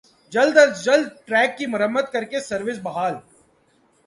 [0.31, 3.13] جلد از جلد ٹریک کی مرمت کر کے سروس بحال